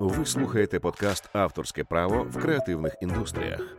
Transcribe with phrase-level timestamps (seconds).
[0.00, 3.76] Ви слухаєте подкаст Авторське право в креативних індустріях.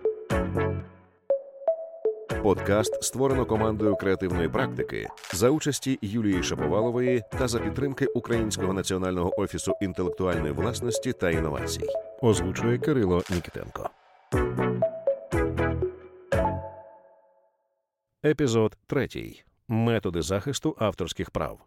[2.43, 9.73] Подкаст створено командою креативної практики за участі Юлії Шаповалової та за підтримки Українського національного офісу
[9.81, 11.87] інтелектуальної власності та інновацій.
[12.21, 13.89] Озвучує Кирило Нікітенко.
[18.25, 19.07] Епізод 3.
[19.67, 21.59] Методи захисту авторських прав.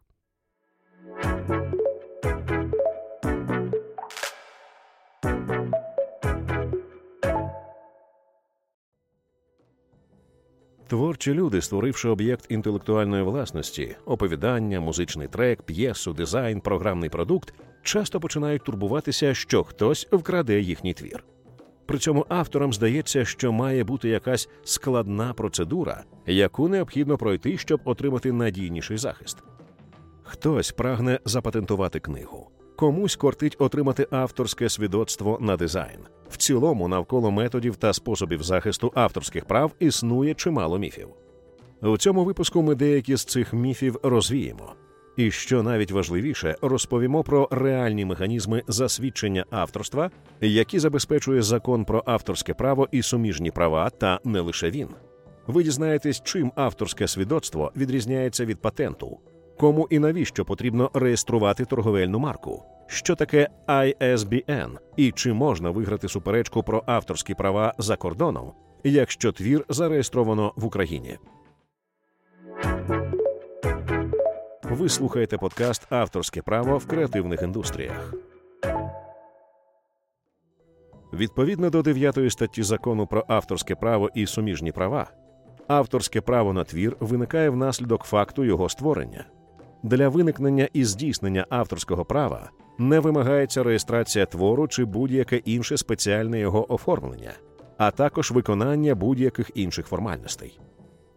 [10.94, 18.64] Творчі люди, створивши об'єкт інтелектуальної власності, оповідання, музичний трек, п'єсу, дизайн, програмний продукт, часто починають
[18.64, 21.25] турбуватися, що хтось вкраде їхній твір.
[21.86, 28.32] При цьому авторам здається, що має бути якась складна процедура, яку необхідно пройти, щоб отримати
[28.32, 29.39] надійніший захист.
[30.22, 32.50] Хтось прагне запатентувати книгу,
[32.84, 35.99] комусь кортить отримати авторське свідоцтво на дизайн.
[36.29, 41.09] В цілому, навколо методів та способів захисту авторських прав існує чимало міфів.
[41.83, 44.73] У цьому випуску ми деякі з цих міфів розвіємо.
[45.17, 50.11] І що навіть важливіше, розповімо про реальні механізми засвідчення авторства,
[50.41, 54.89] які забезпечує закон про авторське право і суміжні права, та не лише він.
[55.47, 59.19] Ви дізнаєтесь, чим авторське свідоцтво відрізняється від патенту,
[59.59, 66.63] кому і навіщо потрібно реєструвати торговельну марку, що таке ISBN і чи можна виграти суперечку
[66.63, 68.53] про авторські права за кордоном,
[68.85, 71.19] якщо твір зареєстровано в Україні.
[74.63, 78.15] Ви слухаєте подкаст Авторське право в креативних індустріях.
[81.13, 85.11] Відповідно до 9 статті закону про авторське право і суміжні права,
[85.69, 89.25] авторське право на твір виникає внаслідок факту його створення.
[89.83, 96.72] Для виникнення і здійснення авторського права не вимагається реєстрація твору чи будь-яке інше спеціальне його
[96.72, 97.33] оформлення,
[97.78, 100.61] а також виконання будь-яких інших формальностей.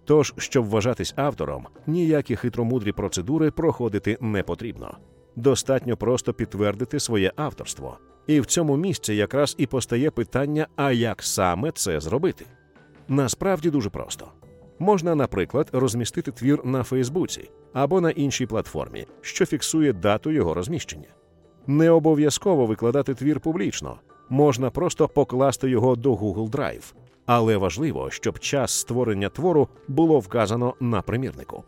[0.05, 4.97] Тож, щоб вважатись автором, ніякі хитромудрі процедури проходити не потрібно.
[5.35, 7.97] Достатньо просто підтвердити своє авторство.
[8.27, 12.45] І в цьому місці якраз і постає питання, а як саме це зробити?
[13.07, 14.27] Насправді дуже просто.
[14.79, 21.07] Можна, наприклад, розмістити твір на Фейсбуці або на іншій платформі, що фіксує дату його розміщення.
[21.67, 23.95] Не обов'язково викладати твір публічно,
[24.29, 26.93] можна просто покласти його до Google Drive
[27.27, 31.63] але важливо, щоб час створення твору було вказано на примірнику.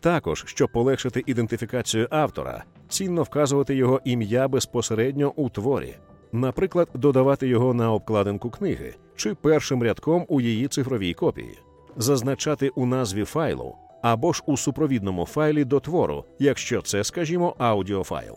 [0.00, 5.96] Також, щоб полегшити ідентифікацію автора, цінно вказувати його ім'я безпосередньо у творі,
[6.32, 11.58] наприклад, додавати його на обкладинку книги чи першим рядком у її цифровій копії,
[11.96, 18.34] зазначати у назві файлу або ж у супровідному файлі до твору, якщо це, скажімо, аудіофайл.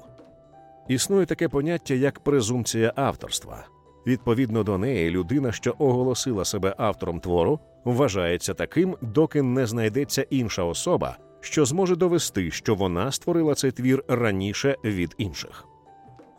[0.88, 3.68] Існує таке поняття як презумпція авторства.
[4.08, 10.64] Відповідно до неї, людина, що оголосила себе автором твору, вважається таким, доки не знайдеться інша
[10.64, 15.66] особа, що зможе довести, що вона створила цей твір раніше від інших.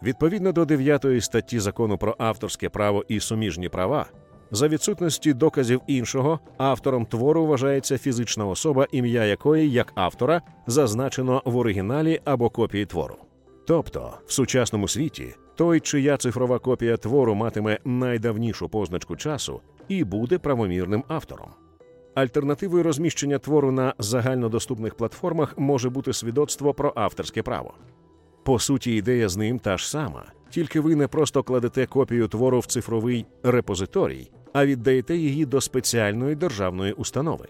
[0.03, 4.07] Відповідно до 9 статті закону про авторське право і суміжні права,
[4.51, 11.57] за відсутності доказів іншого, автором твору вважається фізична особа, ім'я якої як автора зазначено в
[11.57, 13.17] оригіналі або копії твору.
[13.69, 20.39] Тобто, в сучасному світі той, чия цифрова копія твору матиме найдавнішу позначку часу і буде
[20.39, 21.49] правомірним автором.
[22.15, 27.75] Альтернативою розміщення твору на загальнодоступних платформах може бути свідоцтво про авторське право.
[28.43, 32.59] По суті, ідея з ним та ж сама, тільки ви не просто кладете копію твору
[32.59, 37.49] в цифровий репозиторій, а віддаєте її до спеціальної державної установи.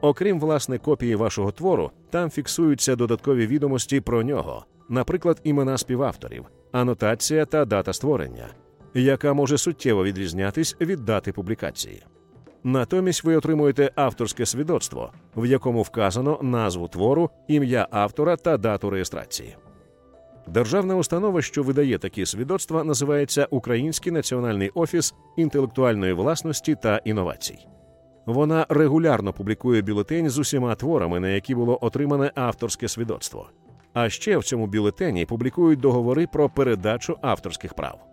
[0.00, 7.44] Окрім власне копії вашого твору, там фіксуються додаткові відомості про нього, наприклад, імена співавторів, анотація
[7.44, 8.48] та дата створення,
[8.94, 12.02] яка може суттєво відрізнятись від дати публікації.
[12.64, 19.56] Натомість ви отримуєте авторське свідоцтво, в якому вказано назву твору, ім'я автора та дату реєстрації.
[20.46, 27.66] Державна установа, що видає такі свідоцтва, називається Український національний офіс інтелектуальної власності та інновацій.
[28.26, 33.48] Вона регулярно публікує бюлетень з усіма творами, на які було отримане авторське свідоцтво.
[33.92, 38.08] А ще в цьому бюлетені публікують договори про передачу авторських прав.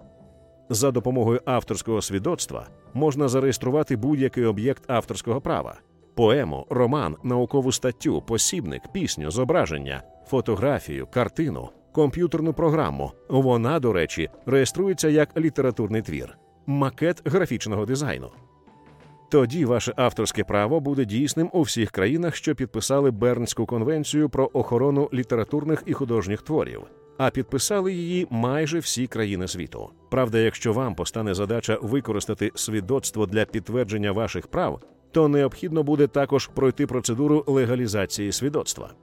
[0.69, 5.75] За допомогою авторського свідоцтва можна зареєструвати будь-який об'єкт авторського права:
[6.15, 13.11] поему, роман, наукову статтю, посібник, пісню, зображення, фотографію, картину, комп'ютерну програму.
[13.29, 18.31] Вона, до речі, реєструється як літературний твір, макет графічного дизайну.
[19.35, 25.09] Тоді ваше авторське право буде дійсним у всіх країнах, що підписали Бернську конвенцію про охорону
[25.13, 26.81] літературних і художніх творів,
[27.17, 29.89] а підписали її майже всі країни світу.
[30.11, 36.47] Правда, якщо вам постане задача використати свідоцтво для підтвердження ваших прав, то необхідно буде також
[36.47, 38.93] пройти процедуру легалізації свідоцтва.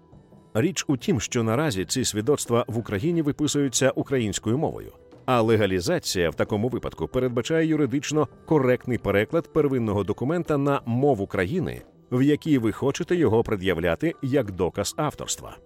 [0.54, 4.92] Річ у тім, що наразі ці свідоцтва в Україні виписуються українською мовою,
[5.26, 12.22] а легалізація в такому випадку передбачає юридично коректний переклад первинного документа на мову країни, в
[12.22, 15.56] якій ви хочете його пред'являти як доказ авторства.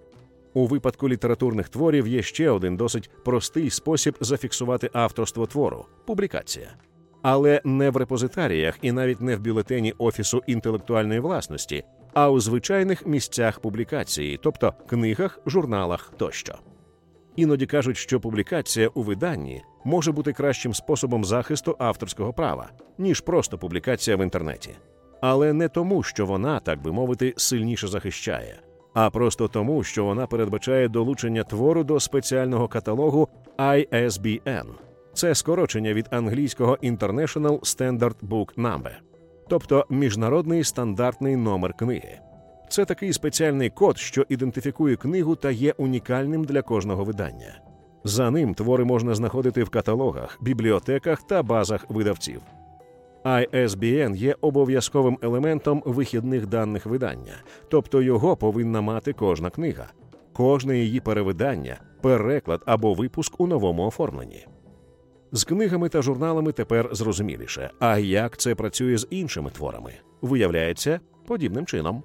[0.55, 6.71] У випадку літературних творів є ще один досить простий спосіб зафіксувати авторство твору публікація.
[7.23, 13.07] Але не в репозитаріях і навіть не в бюлетені Офісу інтелектуальної власності, а у звичайних
[13.07, 16.55] місцях публікації, тобто книгах, журналах тощо.
[17.37, 23.59] Іноді кажуть, що публікація у виданні може бути кращим способом захисту авторського права, ніж просто
[23.59, 24.71] публікація в інтернеті.
[25.21, 28.61] Але не тому, що вона, так би мовити, сильніше захищає,
[28.95, 33.29] а просто тому, що вона передбачає долучення твору до спеціального каталогу
[33.59, 34.67] ISBN.
[35.15, 38.93] Це скорочення від англійського International Standard Book Number,
[39.49, 42.26] тобто міжнародний стандартний номер книги.
[42.69, 47.61] Це такий спеціальний код, що ідентифікує книгу та є унікальним для кожного видання.
[48.05, 52.41] За ним твори можна знаходити в каталогах, бібліотеках та базах видавців.
[53.25, 57.35] ISBN є обов'язковим елементом вихідних даних видання,
[57.69, 59.87] тобто його повинна мати кожна книга,
[60.33, 64.47] кожне її перевидання, переклад або випуск у новому оформленні.
[65.33, 67.71] З книгами та журналами тепер зрозуміліше.
[67.79, 69.93] А як це працює з іншими творами?
[70.23, 72.03] Виявляється, подібним чином.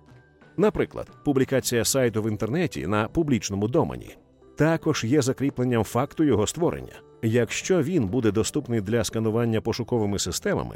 [0.61, 4.17] Наприклад, публікація сайту в інтернеті на публічному домені
[4.55, 6.93] також є закріпленням факту його створення.
[7.21, 10.75] Якщо він буде доступний для сканування пошуковими системами,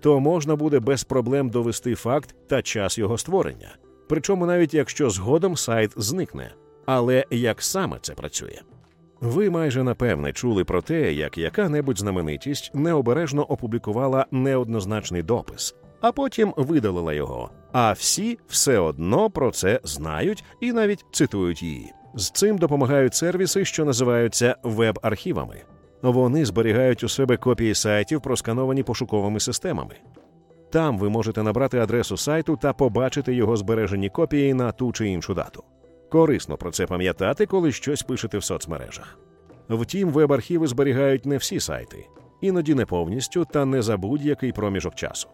[0.00, 3.76] то можна буде без проблем довести факт та час його створення.
[4.08, 6.54] Причому навіть якщо згодом сайт зникне.
[6.86, 8.60] Але як саме це працює?
[9.20, 16.54] Ви майже напевне чули про те, як яка-небудь знаменитість необережно опублікувала неоднозначний допис, а потім
[16.56, 17.50] видалила його.
[17.72, 21.92] А всі все одно про це знають і навіть цитують її.
[22.14, 25.62] З цим допомагають сервіси, що називаються веб-архівами.
[26.02, 29.94] Вони зберігають у себе копії сайтів, проскановані пошуковими системами.
[30.70, 35.34] Там ви можете набрати адресу сайту та побачити його збережені копії на ту чи іншу
[35.34, 35.64] дату.
[36.10, 39.18] Корисно про це пам'ятати, коли щось пишете в соцмережах.
[39.68, 42.06] Втім, веб-архіви зберігають не всі сайти,
[42.40, 45.28] іноді не повністю та не за будь-який проміжок часу.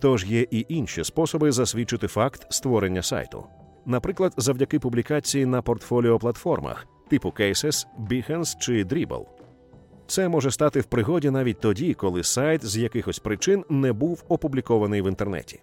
[0.00, 3.44] Тож є і інші способи засвідчити факт створення сайту,
[3.86, 9.26] наприклад, завдяки публікації на портфоліо платформах типу Cases, Behance чи Dribble.
[10.06, 15.02] Це може стати в пригоді навіть тоді, коли сайт з якихось причин не був опублікований
[15.02, 15.60] в інтернеті.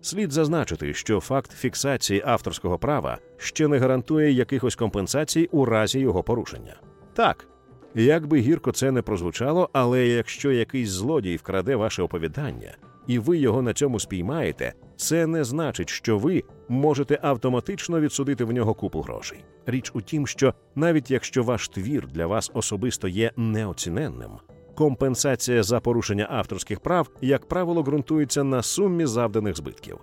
[0.00, 6.22] Слід зазначити, що факт фіксації авторського права ще не гарантує якихось компенсацій у разі його
[6.22, 6.74] порушення.
[7.14, 7.46] Так,
[7.94, 12.76] як би гірко це не прозвучало, але якщо якийсь злодій вкраде ваше оповідання,
[13.06, 18.52] і ви його на цьому спіймаєте, це не значить, що ви можете автоматично відсудити в
[18.52, 19.44] нього купу грошей.
[19.66, 24.30] Річ у тім, що навіть якщо ваш твір для вас особисто є неоціненним,
[24.74, 29.98] компенсація за порушення авторських прав, як правило, ґрунтується на сумі завданих збитків.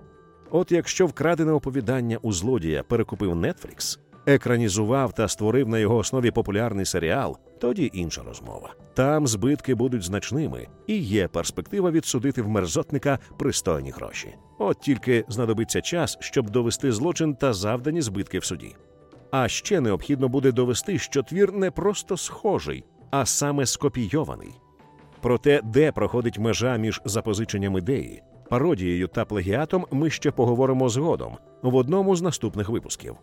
[0.52, 4.00] От якщо вкрадене оповідання у злодія перекупив Netflix,
[4.34, 8.74] екранізував та створив на його основі популярний серіал, тоді інша розмова.
[8.94, 14.36] Там збитки будуть значними, і є перспектива відсудити в мерзотника пристойні гроші.
[14.59, 18.76] От тільки знадобиться час, щоб довести злочин та завдані збитки в суді.
[19.31, 24.52] А ще необхідно буде довести, що твір не просто схожий, а саме скопійований.
[25.21, 31.76] Проте, де проходить межа між запозиченням ідеї, пародією та плагіатом, ми ще поговоримо згодом в
[31.76, 33.16] одному з наступних випусків.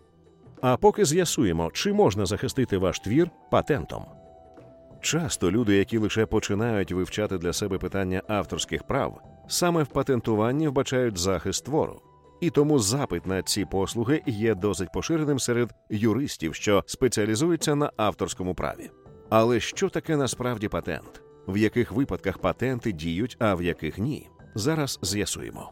[0.61, 4.05] А поки з'ясуємо, чи можна захистити ваш твір патентом.
[5.01, 11.17] Часто люди, які лише починають вивчати для себе питання авторських прав, саме в патентуванні вбачають
[11.17, 12.01] захист твору.
[12.41, 18.55] І тому запит на ці послуги є досить поширеним серед юристів, що спеціалізуються на авторському
[18.55, 18.89] праві.
[19.29, 21.21] Але що таке насправді патент?
[21.47, 24.29] В яких випадках патенти діють, а в яких ні?
[24.55, 25.71] Зараз з'ясуємо.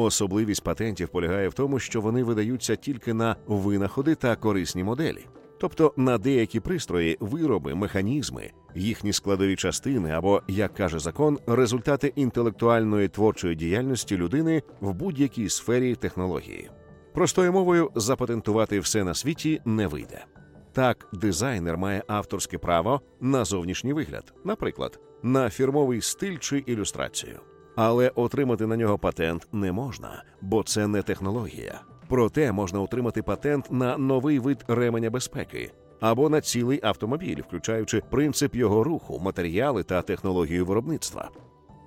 [0.00, 5.26] Особливість патентів полягає в тому, що вони видаються тільки на винаходи та корисні моделі,
[5.58, 13.08] тобто на деякі пристрої, вироби, механізми, їхні складові частини або, як каже закон, результати інтелектуальної
[13.08, 16.70] творчої діяльності людини в будь-якій сфері технології.
[17.14, 20.24] Простою мовою запатентувати все на світі не вийде.
[20.72, 27.40] Так, дизайнер має авторське право на зовнішній вигляд, наприклад, на фірмовий стиль чи ілюстрацію.
[27.82, 31.80] Але отримати на нього патент не можна, бо це не технологія.
[32.08, 38.56] Проте можна отримати патент на новий вид ременя безпеки або на цілий автомобіль, включаючи принцип
[38.56, 41.30] його руху, матеріали та технологію виробництва.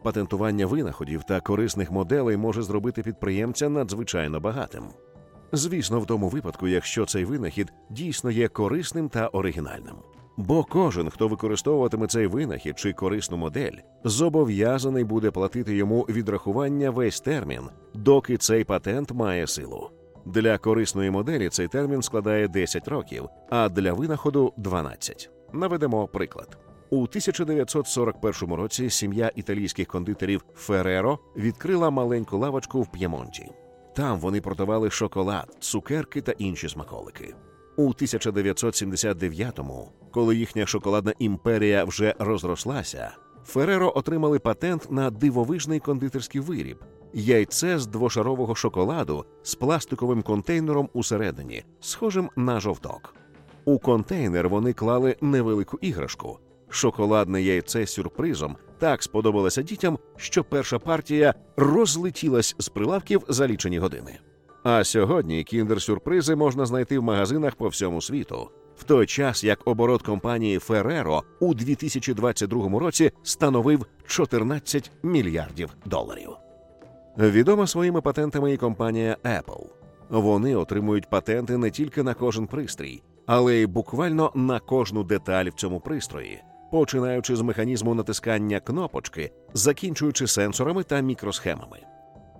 [0.04, 4.84] Патентування винаходів та корисних моделей може зробити підприємця надзвичайно багатим.
[5.52, 9.96] Звісно, в тому випадку, якщо цей винахід дійсно є корисним та оригінальним.
[10.38, 17.22] Бо кожен, хто використовуватиме цей винахід чи корисну модель, зобов'язаний буде платити йому відрахування весь
[17.22, 17.62] термін,
[17.94, 19.90] доки цей патент має силу.
[20.26, 25.30] Для корисної моделі цей термін складає 10 років, а для винаходу 12.
[25.54, 26.58] Наведемо приклад.
[26.90, 33.52] У 1941 році сім'я італійських кондитерів Фереро відкрила маленьку лавочку в П'ємонті.
[33.96, 37.36] Там вони продавали шоколад, цукерки та інші смаколики.
[37.76, 43.12] У 1979-му, коли їхня шоколадна імперія вже розрослася,
[43.46, 46.78] Фереро отримали патент на дивовижний кондитерський виріб
[47.14, 53.16] яйце з двошарового шоколаду з пластиковим контейнером усередині, схожим на жовток.
[53.66, 56.40] У контейнер вони клали невелику іграшку.
[56.70, 63.80] Шоколадне яйце з сюрпризом так сподобалося дітям, що перша партія розлетілась з прилавків за лічені
[63.80, 64.20] години.
[64.64, 70.02] А сьогодні кіндер-сюрпризи можна знайти в магазинах по всьому світу, в той час як оборот
[70.02, 76.30] компанії Ferrero у 2022 році становив 14 мільярдів доларів.
[77.18, 79.66] Відома своїми патентами і компанія Apple.
[80.10, 85.54] Вони отримують патенти не тільки на кожен пристрій, але й буквально на кожну деталь в
[85.54, 86.42] цьому пристрої,
[86.72, 91.93] починаючи з механізму натискання кнопочки, закінчуючи сенсорами та мікросхемами.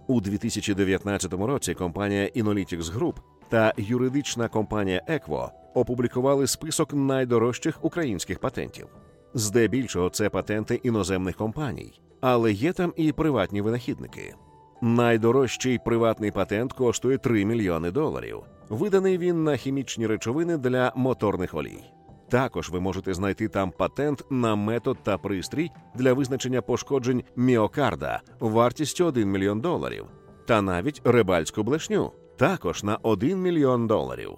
[0.08, 3.16] У 2019 році компанія Inalytics Group
[3.50, 8.88] та юридична компанія Equo опублікували список найдорожчих українських патентів.
[9.34, 14.36] Здебільшого це патенти іноземних компаній, але є там і приватні винахідники.
[14.82, 18.40] Найдорожчий приватний патент коштує 3 мільйони доларів.
[18.70, 21.84] Виданий він на хімічні речовини для моторних олій.
[22.34, 29.06] Також ви можете знайти там патент на метод та пристрій для визначення пошкоджень міокарда вартістю
[29.06, 30.06] 1 мільйон доларів,
[30.46, 34.32] та навіть рибальську блешню також на 1 мільйон доларів.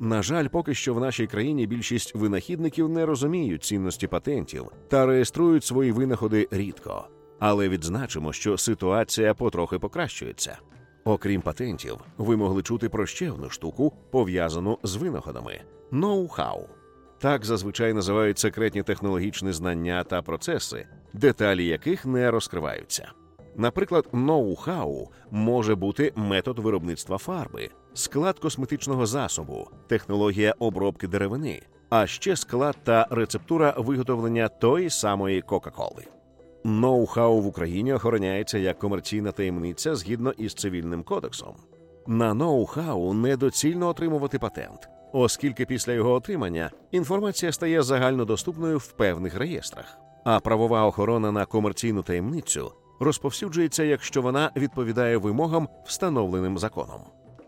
[0.00, 5.64] На жаль, поки що в нашій країні більшість винахідників не розуміють цінності патентів та реєструють
[5.64, 7.04] свої винаходи рідко.
[7.38, 10.58] Але відзначимо, що ситуація потрохи покращується.
[11.04, 15.60] Окрім патентів, ви могли чути про ще одну штуку, пов'язану з винаходами
[15.92, 16.79] ноу-хау.
[17.20, 23.12] Так зазвичай називають секретні технологічні знання та процеси, деталі яких не розкриваються.
[23.56, 32.36] Наприклад, ноу-хау може бути метод виробництва фарби, склад косметичного засобу, технологія обробки деревини, а ще
[32.36, 36.06] склад та рецептура виготовлення тої самої Кока-Коли.
[36.64, 41.54] Ноу-хау в Україні охороняється як комерційна таємниця згідно із цивільним кодексом.
[42.06, 49.98] На ноу-хау недоцільно отримувати патент, оскільки після його отримання інформація стає загальнодоступною в певних реєстрах,
[50.24, 57.00] а правова охорона на комерційну таємницю розповсюджується, якщо вона відповідає вимогам, встановленим законом.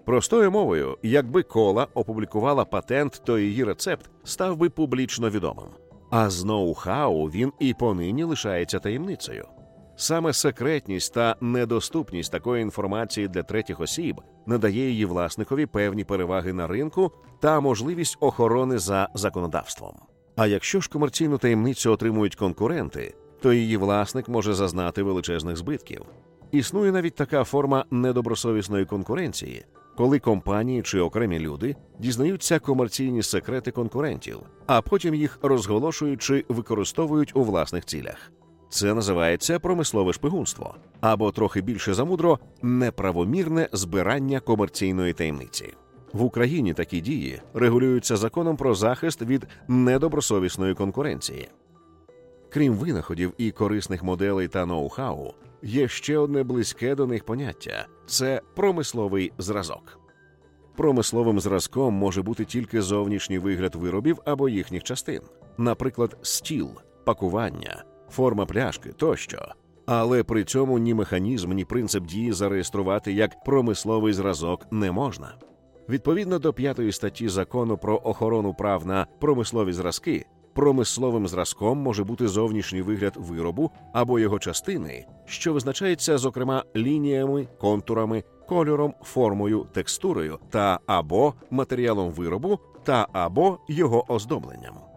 [0.04, 5.68] Простою мовою, якби кола опублікувала патент, то її рецепт став би публічно відомим.
[6.10, 9.46] А з ноу-хау він і понині лишається таємницею.
[9.96, 16.66] Саме секретність та недоступність такої інформації для третіх осіб надає її власникові певні переваги на
[16.66, 19.94] ринку та можливість охорони за законодавством.
[20.36, 26.02] А якщо ж комерційну таємницю отримують конкуренти, то її власник може зазнати величезних збитків.
[26.52, 29.64] Існує навіть така форма недобросовісної конкуренції,
[29.96, 37.36] коли компанії чи окремі люди дізнаються комерційні секрети конкурентів, а потім їх розголошують чи використовують
[37.36, 38.32] у власних цілях.
[38.72, 45.74] Це називається промислове шпигунство або трохи більше замудро неправомірне збирання комерційної таємниці.
[46.12, 51.48] В Україні такі дії регулюються законом про захист від недобросовісної конкуренції.
[52.48, 58.40] Крім винаходів і корисних моделей та ноу-хау, є ще одне близьке до них поняття це
[58.54, 59.98] промисловий зразок.
[60.76, 65.20] Промисловим зразком може бути тільки зовнішній вигляд виробів або їхніх частин,
[65.58, 66.70] наприклад, стіл,
[67.04, 69.38] пакування, форма пляшки тощо.
[69.86, 75.34] Але при цьому ні механізм, ні принцип дії зареєструвати як промисловий зразок не можна.
[75.88, 82.28] Відповідно до п'ятої статті закону про охорону прав на промислові зразки, промисловим зразком може бути
[82.28, 90.80] зовнішній вигляд виробу або його частини, що визначається, зокрема, лініями, контурами, кольором, формою, текстурою та
[90.86, 94.91] або матеріалом виробу та або його оздобленням.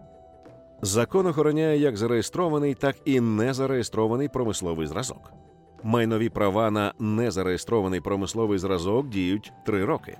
[0.82, 5.32] Закон охороняє як зареєстрований, так і незареєстрований промисловий зразок.
[5.82, 10.18] Майнові права на незареєстрований промисловий зразок діють 3 роки.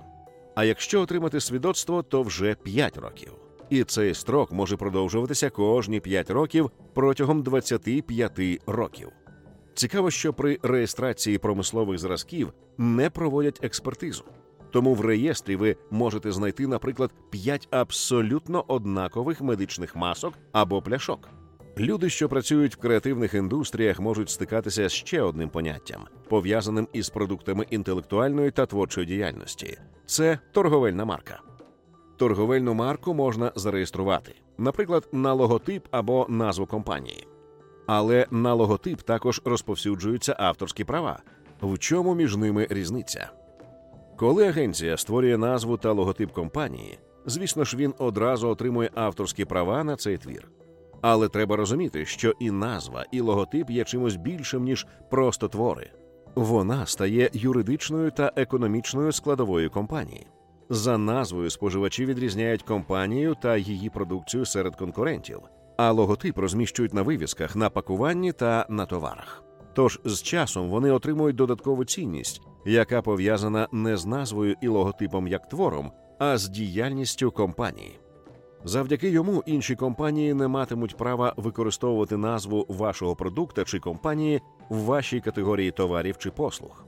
[0.55, 3.33] А якщо отримати свідоцтво, то вже 5 років.
[3.69, 9.09] І цей строк може продовжуватися кожні 5 років протягом 25 років.
[9.73, 14.23] Цікаво, що при реєстрації промислових зразків не проводять експертизу.
[14.71, 21.29] Тому в реєстрі ви можете знайти, наприклад, 5 абсолютно однакових медичних масок або пляшок.
[21.77, 27.65] Люди, що працюють в креативних індустріях, можуть стикатися з ще одним поняттям, пов'язаним із продуктами
[27.69, 31.39] інтелектуальної та творчої діяльності це торговельна марка.
[32.17, 37.27] Торговельну марку можна зареєструвати, наприклад, на логотип або назву компанії.
[37.87, 41.19] Але на логотип також розповсюджуються авторські права.
[41.61, 43.31] В чому між ними різниця?
[44.17, 49.95] Коли агенція створює назву та логотип компанії, звісно ж, він одразу отримує авторські права на
[49.95, 50.51] цей твір.
[51.01, 55.89] Але треба розуміти, що і назва, і логотип є чимось більшим, ніж просто твори.
[56.35, 60.27] Вона стає юридичною та економічною складовою компанії.
[60.69, 65.39] За назвою споживачі відрізняють компанію та її продукцію серед конкурентів,
[65.77, 69.43] а логотип розміщують на вивісках, на пакуванні та на товарах.
[69.73, 75.49] Тож з часом вони отримують додаткову цінність, яка пов'язана не з назвою і логотипом як
[75.49, 77.99] твором, а з діяльністю компанії.
[78.63, 85.19] Завдяки йому інші компанії не матимуть права використовувати назву вашого продукта чи компанії в вашій
[85.19, 86.85] категорії товарів чи послуг.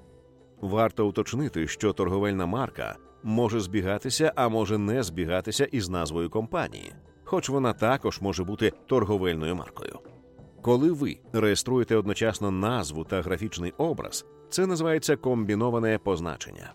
[0.61, 6.93] Варто уточнити, що торговельна марка може збігатися, а може не збігатися із назвою компанії,
[7.23, 9.99] хоч вона також може бути торговельною маркою.
[10.61, 16.73] Коли ви реєструєте одночасно назву та графічний образ, це називається комбіноване позначення.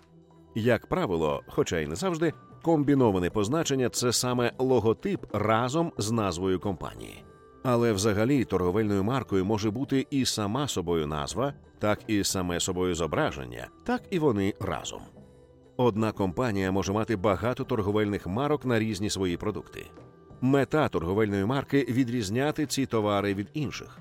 [0.54, 7.24] Як правило, хоча й не завжди, комбіноване позначення це саме логотип разом з назвою компанії.
[7.62, 13.68] Але взагалі торговельною маркою може бути і сама собою назва, так і саме собою зображення,
[13.84, 15.00] так і вони разом.
[15.76, 19.86] Одна компанія може мати багато торговельних марок на різні свої продукти.
[20.40, 23.98] Мета торговельної марки відрізняти ці товари від інших.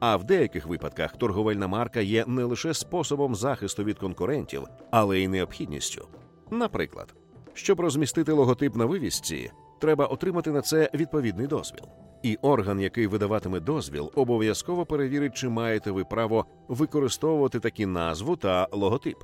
[0.00, 5.28] А в деяких випадках торговельна марка є не лише способом захисту від конкурентів, але й
[5.28, 6.08] необхідністю.
[6.50, 7.14] Наприклад,
[7.54, 11.84] щоб розмістити логотип на вивісці, треба отримати на це відповідний дозвіл.
[12.22, 18.68] І орган, який видаватиме дозвіл, обов'язково перевірить, чи маєте ви право використовувати такі назву та
[18.72, 19.16] логотип.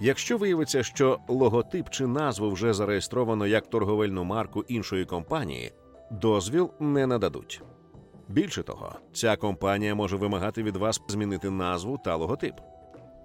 [0.00, 5.72] Якщо виявиться, що логотип чи назву вже зареєстровано як торговельну марку іншої компанії,
[6.10, 7.62] дозвіл не нададуть.
[8.28, 12.54] Більше того, ця компанія може вимагати від вас змінити назву та логотип.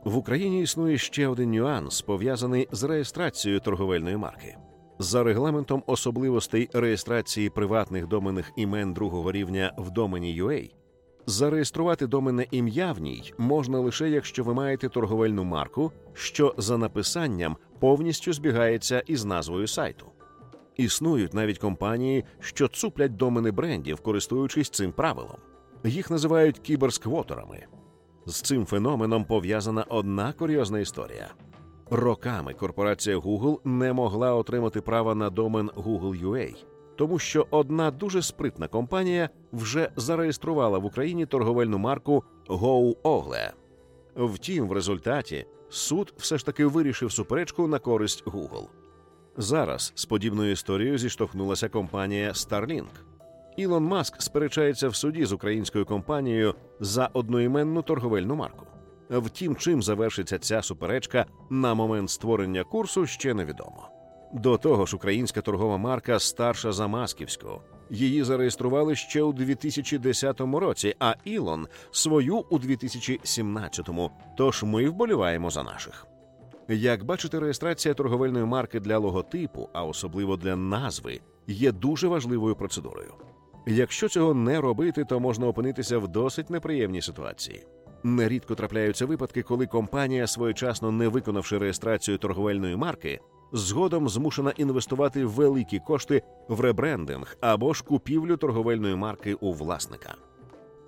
[0.04, 4.58] В Україні існує ще один нюанс, пов'язаний з реєстрацією торговельної марки.
[5.00, 10.72] За регламентом особливостей реєстрації приватних доменних імен другого рівня в домені UA,
[11.26, 17.58] зареєструвати доменне ім'я в ній можна лише якщо ви маєте торговельну марку, що за написанням
[17.80, 20.06] повністю збігається із назвою сайту.
[20.78, 25.38] Існують навіть компанії, що цуплять домени брендів, користуючись цим правилом.
[25.84, 27.66] Їх називають кіберсквотерами.
[28.26, 31.34] З цим феноменом пов'язана одна курйозна історія.
[31.90, 36.56] Роками корпорація Google не могла отримати права на домен Google.ua,
[36.96, 43.52] тому що одна дуже спритна компанія вже зареєструвала в Україні торговельну марку GoOgle.
[44.16, 48.68] Втім, в результаті суд все ж таки вирішив суперечку на користь Google.
[49.38, 52.86] Зараз з подібною історією зіштовхнулася компанія Starlink.
[53.58, 58.66] Ілон Маск сперечається в суді з українською компанією за одноіменну торговельну марку.
[59.10, 63.90] Втім, чим завершиться ця суперечка на момент створення курсу, ще невідомо.
[64.34, 67.62] До того ж, українська торгова марка старша за масківську.
[67.90, 74.12] Її зареєстрували ще у 2010 році, а Ілон свою у 2017-му.
[74.38, 76.13] Тож ми вболіваємо за наших.
[76.70, 83.14] Як бачите, реєстрація торговельної марки для логотипу, а особливо для назви, є дуже важливою процедурою.
[83.68, 87.66] Якщо цього не робити, то можна опинитися в досить неприємній ситуації.
[88.04, 93.20] Нерідко трапляються випадки, коли компанія, своєчасно не виконавши реєстрацію торговельної марки,
[93.54, 100.16] згодом змушена інвестувати великі кошти в ребрендинг або ж купівлю торговельної марки у власника.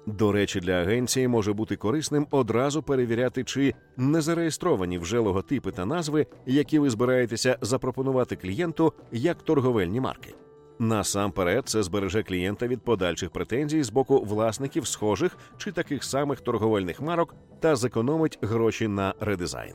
[0.06, 5.86] До речі, для агенції може бути корисним одразу перевіряти, чи не зареєстровані вже логотипи та
[5.86, 10.34] назви, які ви збираєтеся запропонувати клієнту як торговельні марки.
[10.80, 17.02] Насамперед, це збереже клієнта від подальших претензій з боку власників схожих чи таких самих торговельних
[17.02, 19.74] марок та зекономить гроші на редизайн.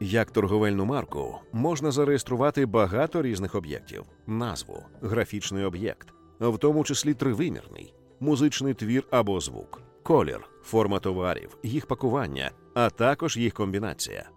[0.00, 6.08] Як торговельну марку можна зареєструвати багато різних об'єктів: назву, графічний об'єкт,
[6.40, 13.36] в тому числі тривимірний, музичний твір або звук, колір, форма товарів, їх пакування, а також
[13.36, 14.28] їх комбінація.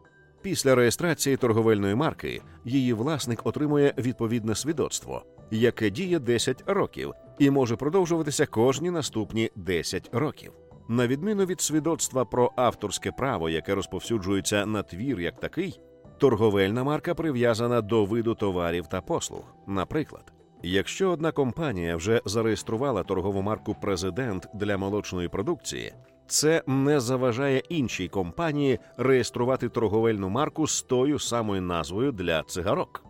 [0.41, 7.75] Після реєстрації торговельної марки її власник отримує відповідне свідоцтво, яке діє 10 років і може
[7.75, 10.51] продовжуватися кожні наступні 10 років.
[10.89, 15.79] На відміну від свідоцтва про авторське право, яке розповсюджується на твір як такий,
[16.17, 19.43] торговельна марка прив'язана до виду товарів та послуг.
[19.67, 25.93] Наприклад, якщо одна компанія вже зареєструвала торгову марку Президент для молочної продукції,
[26.27, 33.03] це не заважає іншій компанії реєструвати торговельну марку з тою самою назвою для цигарок.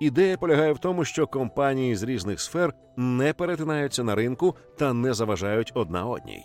[0.00, 5.14] Ідея полягає в тому, що компанії з різних сфер не перетинаються на ринку та не
[5.14, 6.44] заважають одна одній.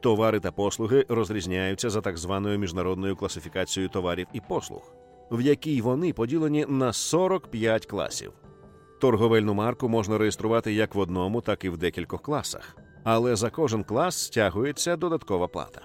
[0.00, 4.94] Товари та послуги розрізняються за так званою міжнародною класифікацією товарів і послуг,
[5.30, 8.32] в якій вони поділені на 45 класів.
[9.00, 13.84] Торговельну марку можна реєструвати як в одному, так і в декількох класах, але за кожен
[13.84, 15.80] клас стягується додаткова плата.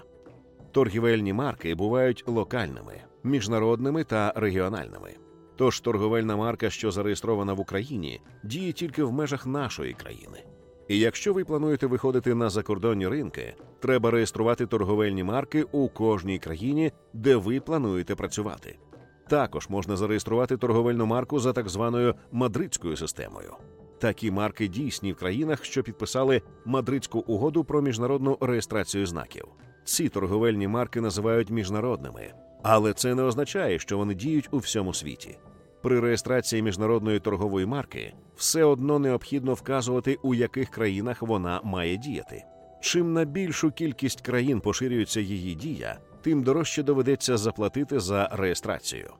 [0.72, 5.10] Торгівельні марки бувають локальними, міжнародними та регіональними.
[5.56, 10.44] Тож торговельна марка, що зареєстрована в Україні, діє тільки в межах нашої країни.
[10.88, 16.92] І якщо ви плануєте виходити на закордонні ринки, треба реєструвати торговельні марки у кожній країні,
[17.12, 18.78] де ви плануєте працювати.
[19.28, 23.52] Також можна зареєструвати торговельну марку за так званою мадридською системою.
[23.98, 29.44] Такі марки дійсні в країнах, що підписали Мадридську угоду про міжнародну реєстрацію знаків.
[29.84, 35.38] Ці торговельні марки називають міжнародними, але це не означає, що вони діють у всьому світі.
[35.82, 42.44] При реєстрації міжнародної торгової марки все одно необхідно вказувати, у яких країнах вона має діяти.
[42.80, 49.12] Чим на більшу кількість країн поширюється її дія, тим дорожче доведеться заплатити за реєстрацію.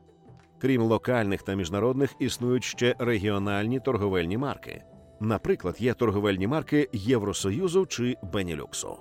[0.59, 4.83] Крім локальних та міжнародних, існують ще регіональні торговельні марки.
[5.21, 8.97] Наприклад, є торговельні марки Євросоюзу чи Бенілюксу.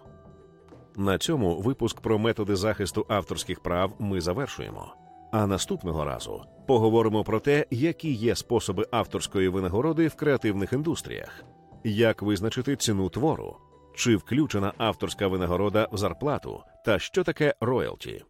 [0.96, 4.96] На цьому випуск про методи захисту авторських прав ми завершуємо.
[5.32, 11.44] А наступного разу поговоримо про те, які є способи авторської винагороди в креативних індустріях,
[11.84, 13.58] як визначити ціну твору,
[13.96, 18.24] чи включена авторська винагорода в зарплату, та що таке роялті.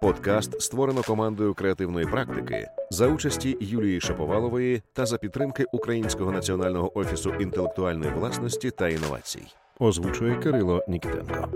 [0.00, 7.34] Подкаст створено командою креативної практики за участі Юлії Шаповалової та за підтримки Українського національного офісу
[7.34, 9.42] інтелектуальної власності та інновацій.
[9.78, 11.48] Озвучує Кирило Нікітенко.